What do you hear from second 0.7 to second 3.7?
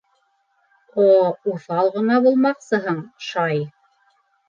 -О, уҫал ғына булмаҡсыһың, шай.